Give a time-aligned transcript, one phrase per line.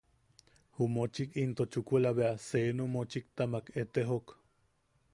[0.77, 4.27] Ju mochik into chukula bea seenu mochiktamak etejok.